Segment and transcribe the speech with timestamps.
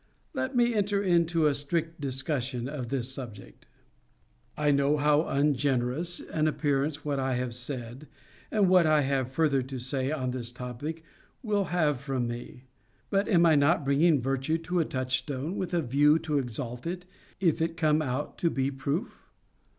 [0.33, 3.67] Let me enter into a strict discussion of this subject.
[4.57, 8.07] I know how ungenerous an appearance what I have said,
[8.49, 11.03] and what I have further to say, on this topic,
[11.43, 12.63] will have from me:
[13.11, 17.05] But am I not bringing virtue to the touchstone, with a view to exalt it,
[17.39, 19.29] if it come out to be proof?